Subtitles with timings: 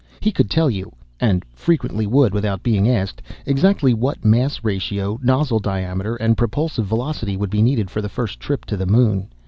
[0.19, 5.59] He could tell you and frequently would without being asked exactly what mass ratio, nozzle
[5.59, 9.27] diameter and propulsive velocity would be needed for the first trip to the Moon.